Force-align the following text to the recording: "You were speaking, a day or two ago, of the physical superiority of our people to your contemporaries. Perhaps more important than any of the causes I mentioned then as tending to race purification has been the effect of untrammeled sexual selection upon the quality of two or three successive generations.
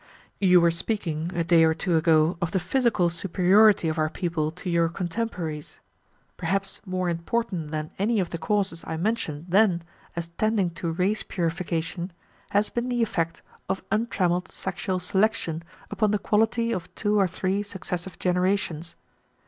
"You 0.39 0.59
were 0.61 0.71
speaking, 0.71 1.29
a 1.35 1.43
day 1.43 1.63
or 1.63 1.75
two 1.75 1.95
ago, 1.95 2.35
of 2.41 2.49
the 2.49 2.59
physical 2.59 3.11
superiority 3.11 3.87
of 3.87 3.99
our 3.99 4.09
people 4.09 4.49
to 4.49 4.67
your 4.67 4.89
contemporaries. 4.89 5.79
Perhaps 6.37 6.81
more 6.87 7.07
important 7.07 7.69
than 7.69 7.91
any 7.99 8.19
of 8.19 8.31
the 8.31 8.39
causes 8.39 8.83
I 8.87 8.97
mentioned 8.97 9.45
then 9.49 9.83
as 10.15 10.29
tending 10.29 10.71
to 10.71 10.91
race 10.91 11.21
purification 11.21 12.11
has 12.49 12.67
been 12.71 12.89
the 12.89 13.03
effect 13.03 13.43
of 13.69 13.83
untrammeled 13.91 14.47
sexual 14.47 14.99
selection 14.99 15.61
upon 15.91 16.09
the 16.09 16.17
quality 16.17 16.71
of 16.71 16.89
two 16.95 17.19
or 17.19 17.27
three 17.27 17.61
successive 17.61 18.17
generations. 18.17 18.95